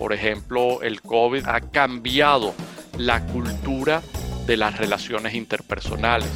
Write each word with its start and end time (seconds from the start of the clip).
Por 0.00 0.14
ejemplo, 0.14 0.80
el 0.80 1.02
COVID 1.02 1.46
ha 1.46 1.60
cambiado 1.60 2.54
la 2.96 3.20
cultura 3.26 4.00
de 4.46 4.56
las 4.56 4.78
relaciones 4.78 5.34
interpersonales. 5.34 6.26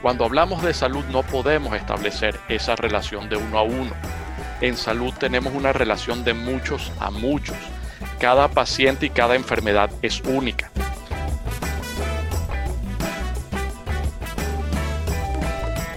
Cuando 0.00 0.24
hablamos 0.24 0.62
de 0.62 0.72
salud 0.72 1.04
no 1.06 1.24
podemos 1.24 1.74
establecer 1.74 2.38
esa 2.48 2.76
relación 2.76 3.28
de 3.28 3.34
uno 3.34 3.58
a 3.58 3.62
uno. 3.64 3.90
En 4.60 4.76
salud 4.76 5.12
tenemos 5.18 5.52
una 5.52 5.72
relación 5.72 6.22
de 6.22 6.34
muchos 6.34 6.92
a 7.00 7.10
muchos. 7.10 7.56
Cada 8.20 8.46
paciente 8.46 9.06
y 9.06 9.10
cada 9.10 9.34
enfermedad 9.34 9.90
es 10.00 10.20
única. 10.20 10.70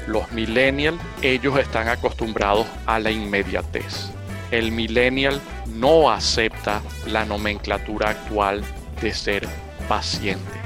Los 0.07 0.31
millennials, 0.31 0.99
ellos 1.21 1.57
están 1.59 1.87
acostumbrados 1.87 2.67
a 2.85 2.99
la 2.99 3.11
inmediatez. 3.11 4.11
El 4.51 4.71
millennial 4.71 5.41
no 5.67 6.09
acepta 6.09 6.81
la 7.07 7.25
nomenclatura 7.25 8.09
actual 8.09 8.63
de 9.01 9.13
ser 9.13 9.47
paciente. 9.87 10.59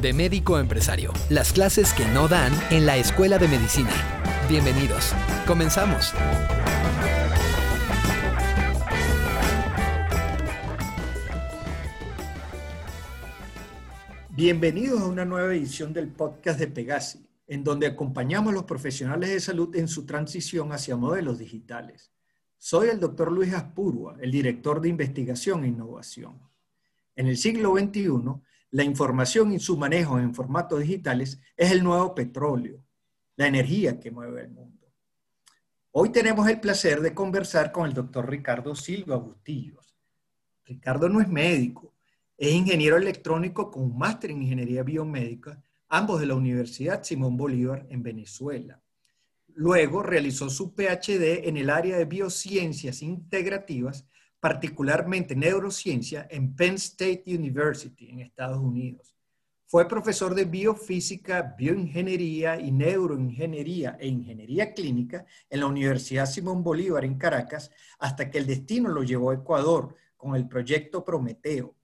De 0.00 0.12
médico 0.12 0.58
empresario, 0.58 1.14
las 1.30 1.54
clases 1.54 1.94
que 1.94 2.04
no 2.06 2.28
dan 2.28 2.52
en 2.70 2.84
la 2.84 2.98
escuela 2.98 3.38
de 3.38 3.48
medicina. 3.48 3.92
Bienvenidos. 4.50 5.14
Comenzamos. 5.46 6.12
Bienvenidos 14.36 15.00
a 15.00 15.06
una 15.06 15.24
nueva 15.24 15.54
edición 15.54 15.92
del 15.92 16.08
podcast 16.08 16.58
de 16.58 16.66
Pegasi, 16.66 17.24
en 17.46 17.62
donde 17.62 17.86
acompañamos 17.86 18.50
a 18.50 18.54
los 18.54 18.64
profesionales 18.64 19.30
de 19.30 19.38
salud 19.38 19.76
en 19.76 19.86
su 19.86 20.04
transición 20.06 20.72
hacia 20.72 20.96
modelos 20.96 21.38
digitales. 21.38 22.10
Soy 22.58 22.88
el 22.88 22.98
doctor 22.98 23.30
Luis 23.30 23.54
Aspurua, 23.54 24.16
el 24.20 24.32
director 24.32 24.80
de 24.80 24.88
investigación 24.88 25.62
e 25.62 25.68
innovación. 25.68 26.40
En 27.14 27.28
el 27.28 27.36
siglo 27.36 27.76
XXI, 27.76 28.10
la 28.72 28.82
información 28.82 29.52
y 29.52 29.60
su 29.60 29.76
manejo 29.76 30.18
en 30.18 30.34
formatos 30.34 30.80
digitales 30.80 31.38
es 31.56 31.70
el 31.70 31.84
nuevo 31.84 32.12
petróleo, 32.12 32.82
la 33.36 33.46
energía 33.46 34.00
que 34.00 34.10
mueve 34.10 34.40
el 34.40 34.50
mundo. 34.50 34.92
Hoy 35.92 36.10
tenemos 36.10 36.48
el 36.48 36.58
placer 36.58 37.00
de 37.02 37.14
conversar 37.14 37.70
con 37.70 37.86
el 37.86 37.94
doctor 37.94 38.28
Ricardo 38.28 38.74
Silva 38.74 39.14
Bustillos. 39.14 39.96
Ricardo 40.64 41.08
no 41.08 41.20
es 41.20 41.28
médico, 41.28 41.93
es 42.36 42.52
ingeniero 42.52 42.96
electrónico 42.96 43.70
con 43.70 43.84
un 43.84 43.98
máster 43.98 44.30
en 44.30 44.42
ingeniería 44.42 44.82
biomédica, 44.82 45.62
ambos 45.88 46.20
de 46.20 46.26
la 46.26 46.34
Universidad 46.34 47.02
Simón 47.04 47.36
Bolívar 47.36 47.86
en 47.90 48.02
Venezuela. 48.02 48.80
Luego 49.54 50.02
realizó 50.02 50.50
su 50.50 50.74
PhD 50.74 51.46
en 51.48 51.56
el 51.56 51.70
área 51.70 51.96
de 51.96 52.06
biociencias 52.06 53.02
integrativas, 53.02 54.04
particularmente 54.40 55.36
neurociencia, 55.36 56.26
en 56.28 56.56
Penn 56.56 56.74
State 56.74 57.22
University 57.26 58.10
en 58.10 58.20
Estados 58.20 58.58
Unidos. 58.58 59.14
Fue 59.66 59.88
profesor 59.88 60.34
de 60.34 60.44
biofísica, 60.44 61.54
bioingeniería 61.56 62.60
y 62.60 62.70
neuroingeniería 62.70 63.96
e 63.98 64.08
ingeniería 64.08 64.72
clínica 64.72 65.24
en 65.48 65.60
la 65.60 65.66
Universidad 65.66 66.26
Simón 66.26 66.62
Bolívar 66.62 67.04
en 67.04 67.16
Caracas 67.16 67.70
hasta 67.98 68.30
que 68.30 68.38
el 68.38 68.46
destino 68.46 68.88
lo 68.90 69.02
llevó 69.02 69.30
a 69.30 69.34
Ecuador 69.34 69.94
con 70.16 70.34
el 70.34 70.46
proyecto 70.46 71.04
Prometeo, 71.04 71.74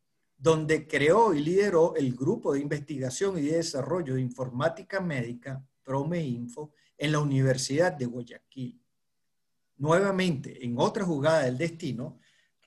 donde 0.40 0.88
creó 0.88 1.34
y 1.34 1.40
lideró 1.40 1.94
el 1.96 2.14
grupo 2.14 2.54
de 2.54 2.60
investigación 2.60 3.38
y 3.38 3.42
de 3.42 3.58
desarrollo 3.58 4.14
de 4.14 4.22
informática 4.22 4.98
médica, 4.98 5.62
PromeInfo, 5.82 6.72
en 6.96 7.12
la 7.12 7.18
Universidad 7.18 7.92
de 7.92 8.06
Guayaquil. 8.06 8.80
Nuevamente, 9.76 10.64
en 10.64 10.78
otra 10.78 11.04
jugada 11.04 11.44
del 11.44 11.58
destino, 11.58 12.18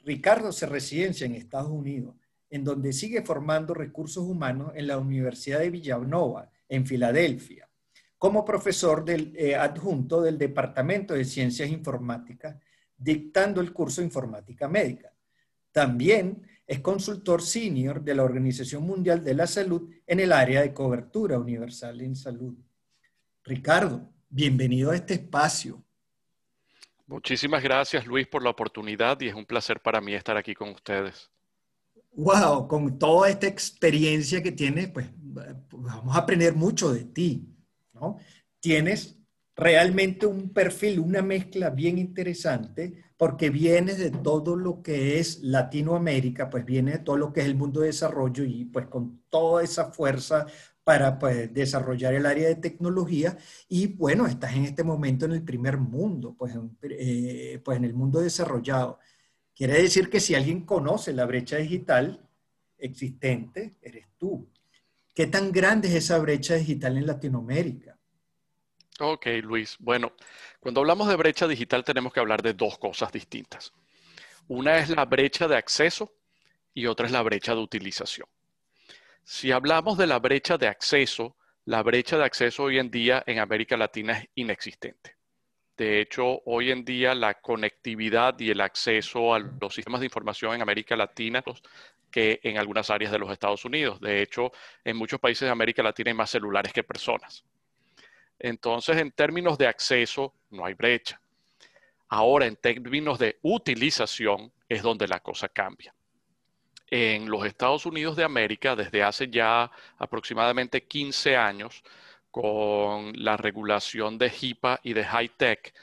Ricardo 0.04 0.52
se 0.52 0.68
residencia 0.68 1.26
en 1.26 1.34
Estados 1.34 1.72
Unidos, 1.72 2.16
en 2.50 2.64
donde 2.64 2.94
sigue 2.94 3.24
formando 3.24 3.74
recursos 3.74 4.24
humanos 4.24 4.72
en 4.76 4.86
la 4.86 5.00
Universidad 5.00 5.60
de 5.60 5.72
Villanova, 5.72 6.52
en 6.70 6.86
Filadelfia, 6.86 7.68
como 8.20 8.46
profesor 8.46 9.04
del, 9.04 9.34
eh, 9.36 9.56
adjunto 9.56 10.22
del 10.22 10.38
Departamento 10.38 11.16
de 11.16 11.26
Ciencias 11.26 11.70
Informáticas, 11.70 12.56
dictando 12.96 13.62
el 13.62 13.74
curso 13.74 14.04
Informática 14.04 14.68
Médica. 14.68 15.13
También 15.74 16.48
es 16.66 16.80
consultor 16.80 17.42
senior 17.42 18.02
de 18.02 18.16
la 18.16 18.24
Organización 18.24 18.84
Mundial 18.84 19.24
de 19.24 19.34
la 19.34 19.48
Salud 19.48 19.90
en 20.08 20.20
el 20.20 20.32
área 20.32 20.62
de 20.62 20.74
cobertura 20.74 21.38
universal 21.38 22.00
en 22.00 22.16
salud. 22.16 22.56
Ricardo, 23.44 24.10
bienvenido 24.30 24.92
a 24.92 24.96
este 24.96 25.16
espacio. 25.16 25.84
Muchísimas 27.08 27.62
gracias 27.62 28.06
Luis 28.06 28.28
por 28.28 28.44
la 28.44 28.52
oportunidad 28.52 29.20
y 29.20 29.28
es 29.28 29.34
un 29.34 29.46
placer 29.46 29.82
para 29.82 30.00
mí 30.00 30.14
estar 30.14 30.38
aquí 30.38 30.54
con 30.54 30.70
ustedes. 30.70 31.30
Wow, 32.16 32.68
con 32.68 32.98
toda 33.00 33.30
esta 33.30 33.48
experiencia 33.48 34.42
que 34.42 34.52
tienes, 34.52 34.90
pues 34.90 35.08
vamos 35.18 36.16
a 36.16 36.20
aprender 36.20 36.54
mucho 36.54 36.94
de 36.94 37.04
ti, 37.04 37.50
¿no? 37.94 38.20
Tienes 38.60 39.18
realmente 39.56 40.28
un 40.28 40.54
perfil, 40.54 41.00
una 41.00 41.24
mezcla 41.24 41.72
bien 41.72 41.98
interesante, 41.98 43.03
porque 43.24 43.50
vienes 43.50 44.00
de 44.00 44.12
todo 44.12 44.58
lo 44.58 44.84
que 44.84 45.18
es 45.18 45.40
Latinoamérica, 45.44 46.50
pues 46.50 46.66
viene 46.66 46.92
de 46.92 47.00
todo 47.00 47.16
lo 47.16 47.32
que 47.32 47.40
es 47.40 47.46
el 47.46 47.56
mundo 47.56 47.80
de 47.80 47.88
desarrollo 47.88 48.44
y 48.44 48.66
pues 48.66 48.88
con 48.88 49.24
toda 49.30 49.64
esa 49.64 49.94
fuerza 49.94 50.46
para 50.84 51.18
pues, 51.18 51.54
desarrollar 51.54 52.16
el 52.16 52.26
área 52.26 52.50
de 52.50 52.56
tecnología 52.56 53.38
y 53.70 53.88
bueno, 53.88 54.28
estás 54.28 54.54
en 54.58 54.66
este 54.66 54.84
momento 54.84 55.24
en 55.24 55.32
el 55.32 55.42
primer 55.42 55.78
mundo, 55.78 56.36
pues, 56.38 56.54
eh, 56.82 57.62
pues 57.64 57.78
en 57.78 57.86
el 57.86 57.94
mundo 57.94 58.20
desarrollado. 58.20 59.00
Quiere 59.56 59.82
decir 59.82 60.10
que 60.10 60.20
si 60.20 60.36
alguien 60.36 60.66
conoce 60.66 61.14
la 61.14 61.26
brecha 61.26 61.56
digital 61.56 62.28
existente, 62.78 63.78
eres 63.82 64.06
tú. 64.18 64.50
¿Qué 65.16 65.28
tan 65.28 65.54
grande 65.54 65.88
es 65.88 65.96
esa 65.96 66.18
brecha 66.18 66.56
digital 66.56 66.98
en 66.98 67.08
Latinoamérica? 67.08 67.98
Ok, 69.00 69.28
Luis. 69.44 69.78
Bueno, 69.80 70.12
cuando 70.64 70.80
hablamos 70.80 71.10
de 71.10 71.18
brecha 71.18 71.46
digital 71.46 71.84
tenemos 71.84 72.14
que 72.14 72.22
hablar 72.22 72.42
de 72.42 72.54
dos 72.54 72.78
cosas 72.78 73.12
distintas. 73.12 73.74
Una 74.48 74.78
es 74.78 74.88
la 74.88 75.04
brecha 75.04 75.46
de 75.46 75.58
acceso 75.58 76.14
y 76.74 76.86
otra 76.86 77.06
es 77.06 77.12
la 77.12 77.22
brecha 77.22 77.54
de 77.54 77.60
utilización. 77.60 78.30
Si 79.26 79.52
hablamos 79.52 79.98
de 79.98 80.08
la 80.08 80.20
brecha 80.20 80.58
de 80.58 80.70
acceso, 80.70 81.36
la 81.66 81.84
brecha 81.84 82.18
de 82.18 82.24
acceso 82.24 82.64
hoy 82.64 82.80
en 82.80 82.90
día 82.90 83.22
en 83.26 83.40
América 83.40 83.76
Latina 83.76 84.14
es 84.14 84.30
inexistente. 84.36 85.18
De 85.76 86.00
hecho, 86.00 86.42
hoy 86.46 86.72
en 86.72 86.86
día 86.86 87.14
la 87.14 87.42
conectividad 87.42 88.40
y 88.40 88.50
el 88.50 88.62
acceso 88.62 89.34
a 89.34 89.40
los 89.40 89.76
sistemas 89.76 90.00
de 90.00 90.06
información 90.06 90.56
en 90.56 90.62
América 90.62 90.96
Latina 90.96 91.44
que 92.10 92.40
en 92.42 92.58
algunas 92.58 92.90
áreas 92.90 93.12
de 93.12 93.20
los 93.20 93.30
Estados 93.30 93.66
Unidos. 93.66 94.00
De 94.00 94.22
hecho, 94.22 94.54
en 94.86 94.96
muchos 94.96 95.20
países 95.20 95.46
de 95.46 95.52
América 95.52 95.84
Latina 95.84 96.12
hay 96.12 96.16
más 96.16 96.30
celulares 96.30 96.72
que 96.72 96.86
personas. 96.86 97.44
Entonces, 98.40 98.98
en 98.98 99.12
términos 99.12 99.58
de 99.58 99.68
acceso, 99.68 100.34
no 100.50 100.66
hay 100.66 100.74
brecha. 100.74 101.20
Ahora, 102.10 102.46
en 102.46 102.56
términos 102.56 103.20
de 103.20 103.40
utilización, 103.42 104.52
es 104.68 104.82
donde 104.82 105.08
la 105.08 105.20
cosa 105.20 105.50
cambia. 105.50 105.94
En 106.88 107.30
los 107.30 107.46
Estados 107.46 107.86
Unidos 107.86 108.16
de 108.16 108.24
América, 108.24 108.76
desde 108.76 109.04
hace 109.04 109.30
ya 109.30 109.72
aproximadamente 109.98 110.84
15 110.84 111.36
años, 111.36 111.84
con 112.30 113.14
la 113.16 113.38
regulación 113.38 114.18
de 114.18 114.30
HIPAA 114.30 114.80
y 114.84 114.94
de 114.94 115.06
High 115.06 115.30
Tech, 115.38 115.74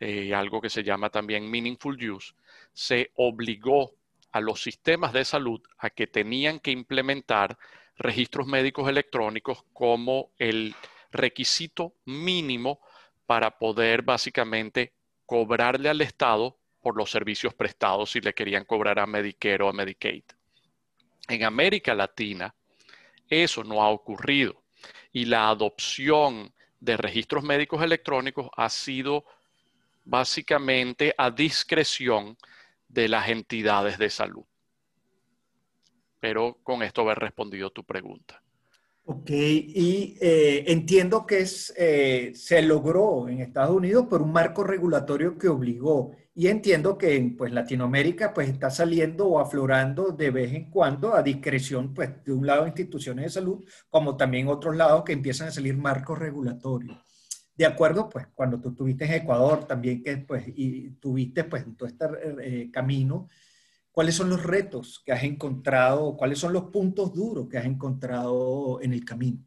eh, 0.00 0.32
algo 0.32 0.60
que 0.60 0.70
se 0.70 0.84
llama 0.84 1.10
también 1.10 1.50
Meaningful 1.50 2.10
Use, 2.10 2.34
se 2.72 3.10
obligó 3.16 3.94
a 4.30 4.40
los 4.40 4.62
sistemas 4.62 5.12
de 5.12 5.24
salud 5.24 5.60
a 5.78 5.90
que 5.90 6.06
tenían 6.06 6.60
que 6.60 6.70
implementar 6.70 7.58
registros 7.96 8.46
médicos 8.46 8.88
electrónicos 8.88 9.64
como 9.72 10.30
el 10.38 10.74
requisito 11.10 11.94
mínimo 12.04 12.80
para 13.26 13.58
poder 13.58 14.02
básicamente 14.02 14.92
cobrarle 15.26 15.88
al 15.88 16.00
Estado 16.00 16.58
por 16.80 16.96
los 16.96 17.10
servicios 17.10 17.54
prestados 17.54 18.10
si 18.12 18.20
le 18.20 18.34
querían 18.34 18.64
cobrar 18.64 18.98
a 18.98 19.06
Medicare 19.06 19.62
o 19.62 19.68
a 19.68 19.72
Medicaid. 19.72 20.24
En 21.28 21.44
América 21.44 21.94
Latina 21.94 22.54
eso 23.28 23.62
no 23.62 23.82
ha 23.82 23.90
ocurrido 23.90 24.62
y 25.12 25.26
la 25.26 25.48
adopción 25.48 26.52
de 26.80 26.96
registros 26.96 27.42
médicos 27.42 27.82
electrónicos 27.82 28.48
ha 28.56 28.68
sido 28.70 29.24
básicamente 30.04 31.14
a 31.18 31.30
discreción 31.30 32.38
de 32.88 33.08
las 33.08 33.28
entidades 33.28 33.98
de 33.98 34.08
salud. 34.08 34.44
Pero 36.20 36.58
con 36.62 36.82
esto 36.82 37.02
haber 37.02 37.18
respondido 37.18 37.70
tu 37.70 37.84
pregunta. 37.84 38.42
Ok, 39.10 39.30
y 39.30 40.18
eh, 40.20 40.64
entiendo 40.66 41.24
que 41.24 41.38
es, 41.38 41.72
eh, 41.78 42.32
se 42.34 42.60
logró 42.60 43.26
en 43.26 43.40
Estados 43.40 43.74
Unidos 43.74 44.04
por 44.06 44.20
un 44.20 44.32
marco 44.32 44.62
regulatorio 44.64 45.38
que 45.38 45.48
obligó. 45.48 46.12
Y 46.34 46.48
entiendo 46.48 46.98
que 46.98 47.16
en 47.16 47.34
pues, 47.34 47.50
Latinoamérica 47.50 48.34
pues, 48.34 48.50
está 48.50 48.68
saliendo 48.70 49.26
o 49.26 49.40
aflorando 49.40 50.10
de 50.12 50.30
vez 50.30 50.52
en 50.52 50.70
cuando 50.70 51.14
a 51.14 51.22
discreción, 51.22 51.94
pues, 51.94 52.22
de 52.22 52.34
un 52.34 52.46
lado 52.46 52.66
instituciones 52.66 53.24
de 53.24 53.30
salud, 53.30 53.64
como 53.88 54.14
también 54.14 54.46
otros 54.48 54.76
lados 54.76 55.04
que 55.04 55.14
empiezan 55.14 55.48
a 55.48 55.52
salir 55.52 55.74
marcos 55.74 56.18
regulatorios. 56.18 56.98
De 57.56 57.64
acuerdo, 57.64 58.10
pues, 58.10 58.26
cuando 58.34 58.60
tú 58.60 58.68
estuviste 58.68 59.06
en 59.06 59.14
Ecuador 59.14 59.64
también, 59.64 60.02
que 60.02 60.18
pues, 60.18 60.44
y 60.48 60.90
tuviste 61.00 61.44
pues, 61.44 61.64
todo 61.78 61.88
este 61.88 62.04
eh, 62.42 62.70
camino, 62.70 63.30
¿Cuáles 63.98 64.14
son 64.14 64.30
los 64.30 64.44
retos 64.44 65.02
que 65.04 65.10
has 65.10 65.24
encontrado? 65.24 66.16
¿Cuáles 66.16 66.38
son 66.38 66.52
los 66.52 66.66
puntos 66.66 67.12
duros 67.12 67.48
que 67.48 67.58
has 67.58 67.64
encontrado 67.64 68.80
en 68.80 68.92
el 68.92 69.04
camino? 69.04 69.44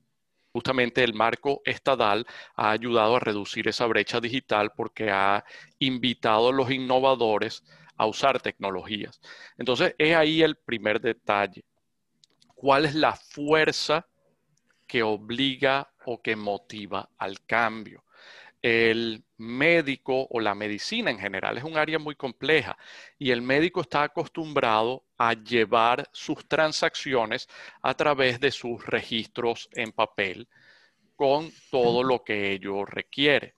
Justamente 0.51 1.06
el 1.06 1.13
marco 1.13 1.62
estadal 1.63 2.27
ha 2.57 2.71
ayudado 2.71 3.15
a 3.15 3.21
reducir 3.21 3.69
esa 3.69 3.86
brecha 3.86 4.19
digital 4.19 4.74
porque 4.75 5.09
ha 5.09 5.45
invitado 5.80 6.50
a 6.50 6.51
los 6.51 6.69
innovadores 6.69 7.63
a 7.95 8.07
usar 8.07 8.42
tecnologías. 8.42 9.21
Entonces, 9.57 9.95
es 9.98 10.13
ahí 10.18 10.42
el 10.42 10.57
primer 10.57 11.00
detalle. 11.00 11.63
¿Cuál 12.54 12.83
es 12.83 12.94
la 12.94 13.13
fuerza 13.13 14.06
que 14.86 15.01
obliga 15.01 15.94
o 16.06 16.21
que 16.21 16.36
motiva 16.36 17.07
al 17.18 17.39
cambio? 17.45 18.04
El 18.62 19.24
médico 19.38 20.28
o 20.30 20.40
la 20.40 20.54
medicina 20.54 21.10
en 21.10 21.18
general 21.18 21.58
es 21.58 21.63
un 21.63 21.78
área 21.78 21.98
muy 21.98 22.16
compleja 22.16 22.78
y 23.18 23.31
el 23.31 23.42
médico 23.42 23.81
está 23.81 24.04
acostumbrado 24.04 25.04
a 25.18 25.34
llevar 25.34 26.08
sus 26.13 26.48
transacciones 26.48 27.48
a 27.81 27.94
través 27.96 28.40
de 28.40 28.52
sus 28.52 28.86
registros 28.86 29.68
en 29.74 29.92
papel 29.92 30.48
con 31.16 31.52
todo 31.72 32.04
lo 32.04 32.24
que 32.24 32.52
ello 32.52 32.86
requiere. 32.86 33.56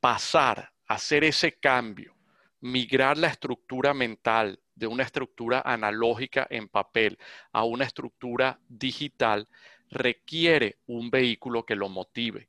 Pasar, 0.00 0.72
hacer 0.86 1.24
ese 1.24 1.58
cambio, 1.58 2.14
migrar 2.60 3.18
la 3.18 3.28
estructura 3.28 3.92
mental 3.92 4.60
de 4.74 4.86
una 4.86 5.02
estructura 5.02 5.62
analógica 5.64 6.46
en 6.50 6.68
papel 6.68 7.18
a 7.52 7.64
una 7.64 7.84
estructura 7.84 8.58
digital 8.68 9.48
requiere 9.90 10.78
un 10.86 11.10
vehículo 11.10 11.64
que 11.64 11.76
lo 11.76 11.88
motive 11.88 12.48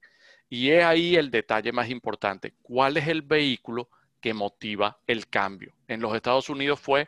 y 0.50 0.71
es 0.71 0.83
ahí 0.83 1.15
el 1.15 1.31
detalle 1.31 1.71
más 1.71 1.89
importante. 1.89 2.53
¿Cuál 2.62 2.97
es 2.97 3.07
el 3.07 3.21
vehículo 3.21 3.89
que 4.21 4.33
motiva 4.33 5.00
el 5.07 5.27
cambio? 5.27 5.74
En 5.88 6.01
los 6.01 6.15
Estados 6.15 6.50
Unidos 6.50 6.80
fue 6.80 7.07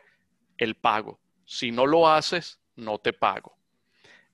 el 0.56 0.74
pago. 0.74 1.18
Si 1.44 1.70
no 1.70 1.86
lo 1.86 2.08
haces, 2.08 2.60
no 2.76 2.98
te 2.98 3.12
pago. 3.12 3.58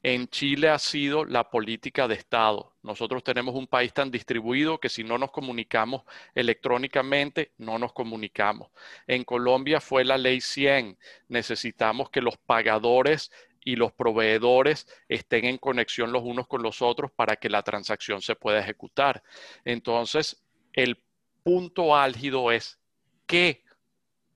En 0.02 0.28
Chile 0.28 0.68
ha 0.68 0.78
sido 0.78 1.24
la 1.24 1.48
política 1.48 2.06
de 2.06 2.14
Estado. 2.14 2.74
Nosotros 2.82 3.24
tenemos 3.24 3.54
un 3.54 3.66
país 3.66 3.94
tan 3.94 4.10
distribuido 4.10 4.78
que 4.78 4.90
si 4.90 5.02
no 5.02 5.16
nos 5.16 5.30
comunicamos 5.30 6.02
electrónicamente, 6.34 7.52
no 7.56 7.78
nos 7.78 7.94
comunicamos. 7.94 8.70
En 9.06 9.24
Colombia 9.24 9.80
fue 9.80 10.04
la 10.04 10.18
ley 10.18 10.42
100. 10.42 10.98
Necesitamos 11.28 12.10
que 12.10 12.20
los 12.20 12.36
pagadores 12.36 13.32
y 13.64 13.76
los 13.76 13.92
proveedores 13.92 14.86
estén 15.08 15.46
en 15.46 15.58
conexión 15.58 16.12
los 16.12 16.22
unos 16.22 16.46
con 16.46 16.62
los 16.62 16.82
otros 16.82 17.10
para 17.10 17.36
que 17.36 17.48
la 17.48 17.62
transacción 17.62 18.22
se 18.22 18.36
pueda 18.36 18.60
ejecutar. 18.60 19.22
Entonces, 19.64 20.44
el 20.72 21.02
punto 21.42 21.96
álgido 21.96 22.52
es 22.52 22.78
qué 23.26 23.64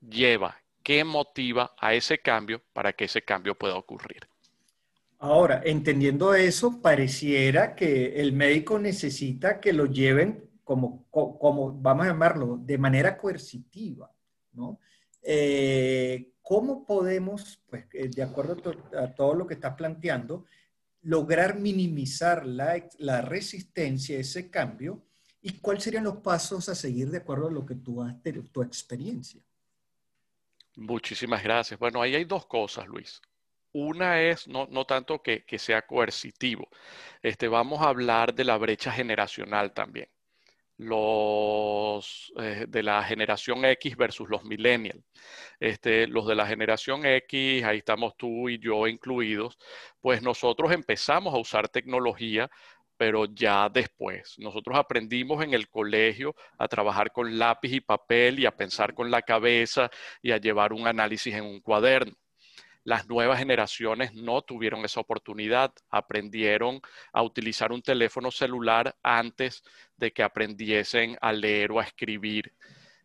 lleva, 0.01 0.61
qué 0.83 1.05
motiva 1.05 1.75
a 1.79 1.95
ese 1.95 2.19
cambio 2.19 2.63
para 2.73 2.93
que 2.93 3.05
ese 3.05 3.23
cambio 3.23 3.55
pueda 3.55 3.77
ocurrir. 3.77 4.29
Ahora, 5.21 5.63
entendiendo 5.65 6.33
eso, 6.35 6.81
pareciera 6.81 7.75
que 7.75 8.21
el 8.21 8.33
médico 8.33 8.79
necesita 8.79 9.61
que 9.61 9.73
lo 9.73 9.87
lleven 9.87 10.49
como, 10.63 11.07
como 11.11 11.73
vamos 11.73 12.07
a 12.07 12.11
llamarlo, 12.11 12.59
de 12.61 12.79
manera 12.79 13.17
coercitiva, 13.17 14.13
¿no? 14.53 14.79
Eh, 15.23 16.35
¿Cómo 16.49 16.87
podemos, 16.87 17.61
pues, 17.69 17.85
eh, 17.93 18.09
de 18.09 18.23
acuerdo 18.23 18.73
a 18.99 19.15
todo 19.15 19.35
lo 19.35 19.47
que 19.47 19.53
estás 19.53 19.75
planteando, 19.75 20.47
lograr 21.03 21.59
minimizar 21.59 22.47
la, 22.47 23.21
resistencia 23.21 24.17
a 24.17 24.21
ese 24.21 24.51
cambio? 24.51 25.05
¿Y 25.43 25.59
cuáles 25.59 25.85
serían 25.85 26.05
los 26.05 26.17
pasos 26.23 26.71
a 26.71 26.75
seguir 26.75 27.11
de 27.11 27.19
acuerdo 27.19 27.49
a 27.49 27.51
lo 27.51 27.67
que 27.67 27.75
tú 27.75 28.01
has 28.01 28.15
tu 28.51 28.63
experiencia? 28.63 29.43
Muchísimas 30.77 31.43
gracias. 31.43 31.79
Bueno, 31.79 32.01
ahí 32.01 32.15
hay 32.15 32.25
dos 32.25 32.47
cosas, 32.47 32.87
Luis. 32.87 33.21
Una 33.73 34.23
es 34.23 34.49
no, 34.49 34.87
tanto 34.87 35.23
que, 35.23 35.45
que, 35.45 35.59
sea 35.59 35.87
coercitivo. 35.87 36.67
Este, 37.21 37.47
vamos 37.47 37.83
a 37.83 37.91
hablar 37.91 38.35
de 38.35 38.45
la 38.45 38.57
brecha 38.57 38.91
generacional 38.91 39.75
también 39.75 40.09
los 40.79 42.33
eh, 42.41 42.67
de 42.69 42.83
la 42.83 43.03
generación 43.05 43.65
X 43.65 43.97
versus 43.97 44.29
los 44.29 44.45
millennials. 44.45 45.05
Este, 45.61 46.07
los 46.07 46.27
de 46.27 46.35
la 46.37 46.47
generación 46.47 47.05
X, 47.05 47.65
ahí 47.65 47.79
estamos 47.79 48.17
tú 48.17 48.49
y 48.49 48.59
yo 48.59 48.87
incluidos, 48.87 49.59
pues 50.01 50.23
nosotros 50.23 50.73
empezamos 50.73 51.35
a 51.35 51.39
usar 51.39 51.69
tecnología 51.69 52.51
pero 52.99 53.27
ya 53.27 53.69
después. 53.71 54.35
Nosotros 54.39 54.77
aprendimos 54.77 55.43
en 55.45 55.55
el 55.55 55.69
colegio 55.71 56.35
a 56.59 56.69
trabajar 56.69 57.13
con 57.13 57.39
lápiz 57.39 57.73
y 57.73 57.81
papel 57.81 58.41
y 58.41 58.47
a 58.47 58.57
pensar 58.57 58.93
con 58.95 59.11
la 59.11 59.23
cabeza 59.23 59.89
y 60.21 60.33
a 60.33 60.39
llevar 60.39 60.73
un 60.73 60.87
análisis 60.87 61.35
en 61.35 61.45
un 61.45 61.61
cuaderno. 61.61 62.15
Las 62.85 63.09
nuevas 63.09 63.39
generaciones 63.39 64.15
no 64.15 64.43
tuvieron 64.43 64.85
esa 64.85 65.01
oportunidad, 65.01 65.73
aprendieron 65.91 66.81
a 67.13 67.23
utilizar 67.23 67.73
un 67.73 67.83
teléfono 67.83 68.31
celular 68.31 68.97
antes 69.03 69.63
de 69.97 70.13
que 70.13 70.23
aprendiesen 70.23 71.19
a 71.21 71.33
leer 71.33 71.73
o 71.73 71.81
a 71.81 71.85
escribir. 71.85 72.55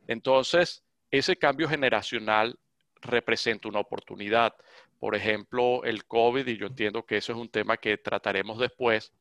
Entonces, 0.07 0.83
ese 1.11 1.35
cambio 1.35 1.67
generacional 1.67 2.57
representa 3.01 3.67
una 3.67 3.79
oportunidad. 3.79 4.55
Por 4.99 5.15
ejemplo, 5.15 5.83
el 5.83 6.05
COVID, 6.05 6.47
y 6.47 6.57
yo 6.57 6.67
entiendo 6.67 7.05
que 7.05 7.17
eso 7.17 7.33
es 7.33 7.37
un 7.37 7.49
tema 7.49 7.77
que 7.77 7.97
trataremos 7.97 8.59
después, 8.59 9.13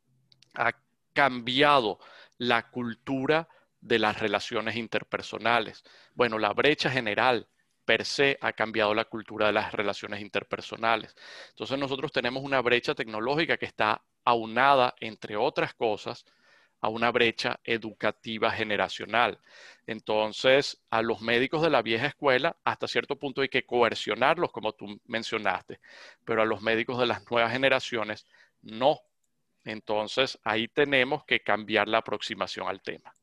ha 0.54 0.72
cambiado 1.12 1.98
la 2.38 2.70
cultura 2.70 3.48
de 3.80 3.98
las 3.98 4.18
relaciones 4.20 4.76
interpersonales. 4.76 5.82
Bueno, 6.14 6.38
la 6.38 6.52
brecha 6.52 6.90
general 6.90 7.48
per 7.84 8.04
se 8.04 8.38
ha 8.40 8.52
cambiado 8.52 8.94
la 8.94 9.04
cultura 9.04 9.46
de 9.46 9.52
las 9.52 9.72
relaciones 9.72 10.20
interpersonales. 10.20 11.14
Entonces 11.50 11.78
nosotros 11.78 12.12
tenemos 12.12 12.42
una 12.42 12.60
brecha 12.60 12.94
tecnológica 12.94 13.56
que 13.56 13.66
está 13.66 14.02
aunada, 14.24 14.94
entre 15.00 15.36
otras 15.36 15.74
cosas, 15.74 16.24
a 16.82 16.88
una 16.88 17.10
brecha 17.12 17.60
educativa 17.64 18.50
generacional. 18.50 19.38
Entonces, 19.86 20.82
a 20.90 21.00
los 21.00 21.20
médicos 21.20 21.62
de 21.62 21.70
la 21.70 21.80
vieja 21.80 22.06
escuela, 22.06 22.56
hasta 22.64 22.88
cierto 22.88 23.16
punto 23.16 23.40
hay 23.40 23.48
que 23.48 23.64
coercionarlos, 23.64 24.50
como 24.50 24.72
tú 24.72 25.00
mencionaste, 25.06 25.78
pero 26.24 26.42
a 26.42 26.44
los 26.44 26.60
médicos 26.60 26.98
de 26.98 27.06
las 27.06 27.30
nuevas 27.30 27.52
generaciones, 27.52 28.26
no. 28.62 29.00
Entonces, 29.64 30.38
ahí 30.42 30.66
tenemos 30.66 31.24
que 31.24 31.40
cambiar 31.40 31.86
la 31.86 31.98
aproximación 31.98 32.66
al 32.66 32.82
tema. 32.82 33.14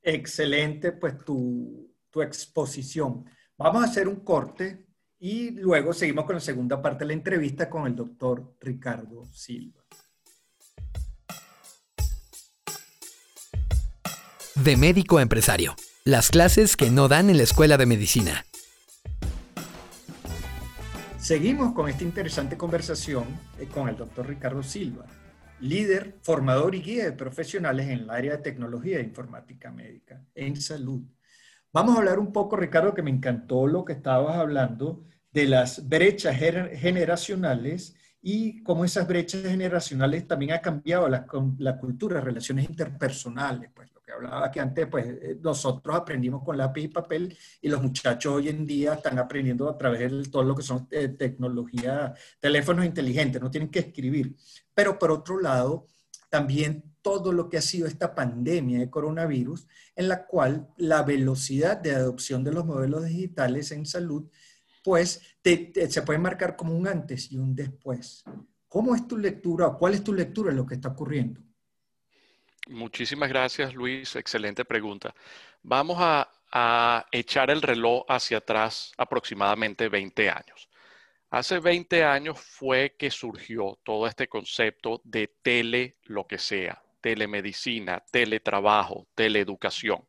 Excelente, 0.00 0.92
pues 0.92 1.18
tu, 1.24 1.92
tu 2.10 2.22
exposición. 2.22 3.24
Vamos 3.56 3.84
a 3.84 3.86
hacer 3.86 4.08
un 4.08 4.16
corte 4.16 4.84
y 5.20 5.52
luego 5.52 5.92
seguimos 5.92 6.24
con 6.24 6.34
la 6.34 6.40
segunda 6.40 6.82
parte 6.82 7.04
de 7.04 7.08
la 7.08 7.12
entrevista 7.12 7.70
con 7.70 7.86
el 7.86 7.94
doctor 7.94 8.56
Ricardo 8.60 9.26
Silva. 9.32 9.80
De 14.56 14.76
médico 14.76 15.18
a 15.18 15.22
empresario. 15.22 15.76
Las 16.04 16.30
clases 16.30 16.76
que 16.76 16.90
no 16.90 17.06
dan 17.06 17.30
en 17.30 17.36
la 17.36 17.44
escuela 17.44 17.76
de 17.76 17.86
medicina. 17.86 18.44
Seguimos 21.18 21.74
con 21.74 21.88
esta 21.88 22.02
interesante 22.02 22.56
conversación 22.56 23.24
eh, 23.60 23.68
con 23.72 23.88
el 23.88 23.96
doctor 23.96 24.26
Ricardo 24.26 24.64
Silva, 24.64 25.06
líder, 25.60 26.18
formador 26.22 26.74
y 26.74 26.82
guía 26.82 27.04
de 27.04 27.12
profesionales 27.12 27.86
en 27.86 28.00
el 28.00 28.10
área 28.10 28.36
de 28.36 28.42
tecnología 28.42 28.98
e 28.98 29.02
informática 29.02 29.70
médica 29.70 30.20
en 30.34 30.60
salud. 30.60 31.04
Vamos 31.74 31.96
a 31.96 31.98
hablar 31.98 32.20
un 32.20 32.32
poco, 32.32 32.54
Ricardo, 32.54 32.94
que 32.94 33.02
me 33.02 33.10
encantó 33.10 33.66
lo 33.66 33.84
que 33.84 33.94
estabas 33.94 34.36
hablando 34.36 35.02
de 35.32 35.46
las 35.46 35.88
brechas 35.88 36.36
generacionales 36.36 37.96
y 38.22 38.62
cómo 38.62 38.84
esas 38.84 39.08
brechas 39.08 39.42
generacionales 39.42 40.24
también 40.28 40.52
ha 40.52 40.60
cambiado 40.60 41.08
la, 41.08 41.26
la 41.58 41.76
cultura, 41.76 42.20
relaciones 42.20 42.70
interpersonales. 42.70 43.72
Pues 43.74 43.92
lo 43.92 44.00
que 44.02 44.12
hablaba 44.12 44.52
que 44.52 44.60
antes, 44.60 44.86
pues 44.86 45.04
eh, 45.04 45.36
nosotros 45.42 45.96
aprendimos 45.96 46.44
con 46.44 46.56
lápiz 46.56 46.84
y 46.84 46.88
papel 46.88 47.36
y 47.60 47.68
los 47.68 47.82
muchachos 47.82 48.34
hoy 48.34 48.50
en 48.50 48.64
día 48.64 48.94
están 48.94 49.18
aprendiendo 49.18 49.68
a 49.68 49.76
través 49.76 50.12
de 50.12 50.30
todo 50.30 50.44
lo 50.44 50.54
que 50.54 50.62
son 50.62 50.86
eh, 50.92 51.08
tecnología, 51.08 52.14
teléfonos 52.38 52.84
inteligentes, 52.84 53.42
no 53.42 53.50
tienen 53.50 53.68
que 53.68 53.80
escribir. 53.80 54.36
Pero 54.72 54.96
por 54.96 55.10
otro 55.10 55.40
lado, 55.40 55.88
también 56.30 56.93
todo 57.04 57.32
lo 57.32 57.50
que 57.50 57.58
ha 57.58 57.62
sido 57.62 57.86
esta 57.86 58.14
pandemia 58.14 58.78
de 58.78 58.88
coronavirus, 58.88 59.68
en 59.94 60.08
la 60.08 60.26
cual 60.26 60.70
la 60.78 61.02
velocidad 61.02 61.76
de 61.76 61.94
adopción 61.94 62.42
de 62.42 62.52
los 62.52 62.64
modelos 62.64 63.04
digitales 63.04 63.70
en 63.72 63.84
salud, 63.84 64.24
pues 64.82 65.20
se 65.42 66.02
puede 66.02 66.18
marcar 66.18 66.56
como 66.56 66.74
un 66.74 66.88
antes 66.88 67.30
y 67.30 67.36
un 67.36 67.54
después. 67.54 68.24
¿Cómo 68.68 68.94
es 68.94 69.06
tu 69.06 69.18
lectura 69.18 69.66
o 69.66 69.78
cuál 69.78 69.92
es 69.92 70.02
tu 70.02 70.14
lectura 70.14 70.50
de 70.50 70.56
lo 70.56 70.66
que 70.66 70.74
está 70.74 70.88
ocurriendo? 70.88 71.42
Muchísimas 72.68 73.28
gracias, 73.28 73.74
Luis. 73.74 74.16
Excelente 74.16 74.64
pregunta. 74.64 75.14
Vamos 75.62 75.98
a, 76.00 76.30
a, 76.50 77.04
echar 77.12 77.50
el 77.50 77.60
reloj 77.60 78.04
hacia 78.08 78.38
atrás 78.38 78.92
aproximadamente 78.96 79.90
20 79.90 80.30
años. 80.30 80.70
Hace 81.28 81.58
20 81.58 82.02
años 82.04 82.40
fue 82.40 82.94
que 82.96 83.10
surgió 83.10 83.78
todo 83.84 84.06
este 84.06 84.26
concepto 84.26 85.02
de 85.04 85.28
tele 85.42 85.98
lo 86.04 86.26
que 86.26 86.38
sea, 86.38 86.83
telemedicina, 87.04 88.02
teletrabajo, 88.10 89.06
teleeducación. 89.14 90.08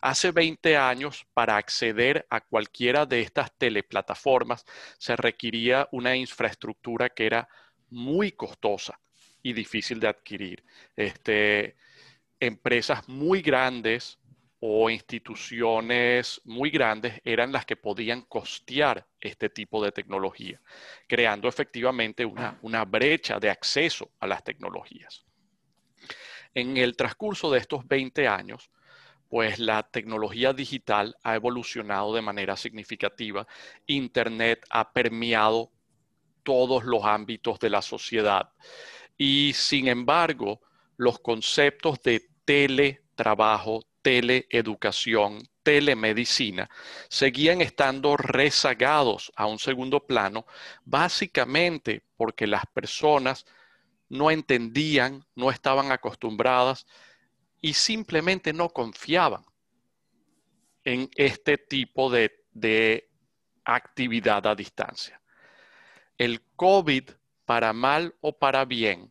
Hace 0.00 0.30
20 0.30 0.76
años, 0.76 1.26
para 1.34 1.56
acceder 1.56 2.24
a 2.30 2.40
cualquiera 2.40 3.04
de 3.04 3.20
estas 3.20 3.50
teleplataformas, 3.58 4.64
se 4.96 5.16
requería 5.16 5.88
una 5.90 6.14
infraestructura 6.14 7.08
que 7.08 7.26
era 7.26 7.48
muy 7.90 8.30
costosa 8.30 9.00
y 9.42 9.54
difícil 9.54 9.98
de 9.98 10.06
adquirir. 10.06 10.62
Este, 10.94 11.74
empresas 12.38 13.08
muy 13.08 13.42
grandes 13.42 14.20
o 14.60 14.88
instituciones 14.90 16.40
muy 16.44 16.70
grandes 16.70 17.20
eran 17.24 17.50
las 17.50 17.66
que 17.66 17.74
podían 17.74 18.22
costear 18.22 19.04
este 19.20 19.48
tipo 19.48 19.84
de 19.84 19.90
tecnología, 19.90 20.60
creando 21.08 21.48
efectivamente 21.48 22.24
una, 22.24 22.56
una 22.62 22.84
brecha 22.84 23.40
de 23.40 23.50
acceso 23.50 24.12
a 24.20 24.28
las 24.28 24.44
tecnologías. 24.44 25.23
En 26.54 26.76
el 26.76 26.96
transcurso 26.96 27.50
de 27.50 27.58
estos 27.58 27.86
20 27.86 28.28
años, 28.28 28.70
pues 29.28 29.58
la 29.58 29.82
tecnología 29.82 30.52
digital 30.52 31.16
ha 31.24 31.34
evolucionado 31.34 32.14
de 32.14 32.22
manera 32.22 32.56
significativa. 32.56 33.46
Internet 33.86 34.64
ha 34.70 34.92
permeado 34.92 35.72
todos 36.44 36.84
los 36.84 37.04
ámbitos 37.04 37.58
de 37.58 37.70
la 37.70 37.82
sociedad. 37.82 38.50
Y 39.18 39.52
sin 39.54 39.88
embargo, 39.88 40.60
los 40.96 41.18
conceptos 41.18 42.00
de 42.02 42.28
teletrabajo, 42.44 43.82
teleeducación, 44.02 45.48
telemedicina, 45.64 46.70
seguían 47.08 47.60
estando 47.60 48.16
rezagados 48.16 49.32
a 49.34 49.46
un 49.46 49.58
segundo 49.58 50.06
plano, 50.06 50.46
básicamente 50.84 52.04
porque 52.16 52.46
las 52.46 52.66
personas 52.66 53.46
no 54.14 54.30
entendían, 54.30 55.26
no 55.34 55.50
estaban 55.50 55.90
acostumbradas 55.90 56.86
y 57.60 57.74
simplemente 57.74 58.52
no 58.52 58.68
confiaban 58.68 59.44
en 60.84 61.10
este 61.16 61.58
tipo 61.58 62.08
de, 62.10 62.44
de 62.52 63.10
actividad 63.64 64.46
a 64.46 64.54
distancia. 64.54 65.20
El 66.16 66.42
COVID, 66.54 67.10
para 67.44 67.72
mal 67.72 68.14
o 68.20 68.38
para 68.38 68.64
bien, 68.64 69.10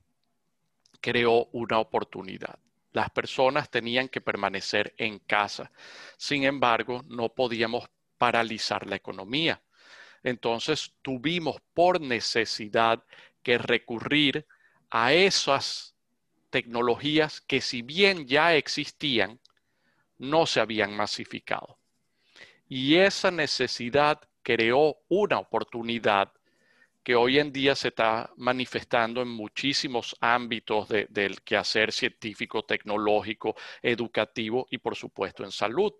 creó 1.01 1.47
una 1.51 1.79
oportunidad. 1.79 2.57
Las 2.93 3.09
personas 3.09 3.69
tenían 3.69 4.07
que 4.07 4.21
permanecer 4.21 4.93
en 4.97 5.19
casa. 5.19 5.69
Sin 6.15 6.45
embargo, 6.45 7.03
no 7.09 7.27
podíamos 7.27 7.89
paralizar 8.17 8.87
la 8.87 8.95
economía. 8.95 9.61
Entonces 10.23 10.93
tuvimos 11.01 11.57
por 11.73 11.99
necesidad 11.99 13.03
que 13.41 13.57
recurrir 13.57 14.47
a 14.95 15.11
esas 15.11 15.95
tecnologías 16.51 17.41
que 17.41 17.61
si 17.61 17.81
bien 17.81 18.27
ya 18.27 18.55
existían, 18.55 19.39
no 20.19 20.45
se 20.45 20.59
habían 20.59 20.95
masificado. 20.95 21.79
Y 22.69 22.97
esa 22.97 23.31
necesidad 23.31 24.21
creó 24.43 24.97
una 25.09 25.39
oportunidad 25.39 26.31
que 27.01 27.15
hoy 27.15 27.39
en 27.39 27.51
día 27.51 27.75
se 27.75 27.87
está 27.87 28.31
manifestando 28.37 29.23
en 29.23 29.29
muchísimos 29.29 30.15
ámbitos 30.21 30.87
del 30.87 31.41
quehacer 31.41 31.91
científico, 31.91 32.63
tecnológico, 32.63 33.55
educativo 33.81 34.67
y 34.69 34.77
por 34.77 34.95
supuesto 34.95 35.43
en 35.43 35.51
salud. 35.51 35.91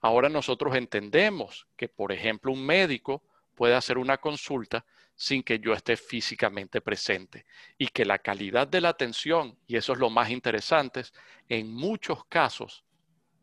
Ahora 0.00 0.28
nosotros 0.28 0.74
entendemos 0.74 1.68
que, 1.76 1.88
por 1.88 2.10
ejemplo, 2.10 2.50
un 2.50 2.66
médico 2.66 3.22
puede 3.54 3.76
hacer 3.76 3.96
una 3.96 4.18
consulta 4.18 4.84
sin 5.16 5.42
que 5.42 5.58
yo 5.58 5.72
esté 5.72 5.96
físicamente 5.96 6.80
presente 6.80 7.46
y 7.78 7.88
que 7.88 8.04
la 8.04 8.18
calidad 8.18 8.68
de 8.68 8.82
la 8.82 8.90
atención, 8.90 9.58
y 9.66 9.76
eso 9.76 9.94
es 9.94 9.98
lo 9.98 10.10
más 10.10 10.30
interesante, 10.30 11.02
en 11.48 11.72
muchos 11.72 12.24
casos, 12.26 12.84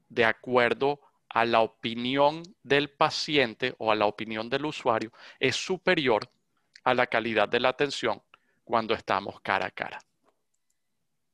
de 0.08 0.24
acuerdo 0.24 1.02
a 1.30 1.46
la 1.46 1.62
opinión 1.62 2.44
del 2.62 2.92
paciente 2.92 3.74
o 3.80 3.92
a 3.92 3.96
la 3.96 4.06
opinión 4.06 4.50
del 4.50 4.66
usuario, 4.66 5.12
es 5.40 5.56
superior 5.56 6.30
a 6.84 6.94
la 6.94 7.08
calidad 7.08 7.50
de 7.50 7.60
la 7.60 7.70
atención 7.70 8.22
cuando 8.64 8.94
estamos 8.94 9.42
cara 9.42 9.66
a 9.66 9.72
cara. 9.72 10.00